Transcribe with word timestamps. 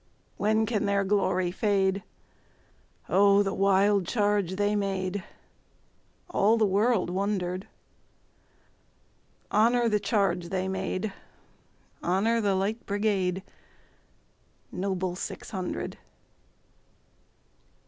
When 0.37 0.65
can 0.65 0.87
their 0.87 1.03
glory 1.03 1.51
fade?O 1.51 3.43
the 3.43 3.53
wild 3.53 4.07
charge 4.07 4.55
they 4.55 4.75
made! 4.75 5.23
All 6.27 6.57
the 6.57 6.65
world 6.65 7.11
wonder'd. 7.11 7.67
Honor 9.51 9.87
the 9.87 9.99
charge 9.99 10.49
they 10.49 10.67
made! 10.67 11.13
Honor 12.01 12.41
the 12.41 12.55
Light 12.55 12.83
Brigade, 12.87 13.43
Noble 14.71 15.15
six 15.15 15.51
hundred! 15.51 15.99